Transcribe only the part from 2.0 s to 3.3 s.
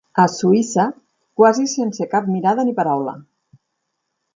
cap mirada ni paraula.